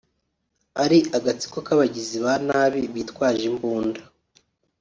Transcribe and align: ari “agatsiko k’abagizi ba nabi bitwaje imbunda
ari 0.83 0.99
“agatsiko 1.17 1.57
k’abagizi 1.65 2.17
ba 2.25 2.33
nabi 2.47 2.81
bitwaje 2.93 3.43
imbunda 3.51 4.01